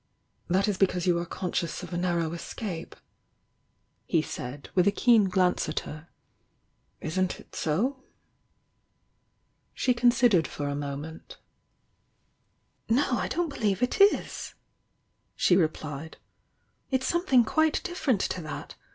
[0.47, 2.95] "That is because you are conscious of a narrow escape,
[4.07, 6.07] he said, with a keen glance at her.
[7.01, 8.01] "Isn't It BO?
[9.75, 11.37] She considered for a moment.
[12.89, 14.55] "No, I don't believe it is!"
[15.35, 16.17] she replied.
[16.89, 18.73] "It's some thing quite different to that.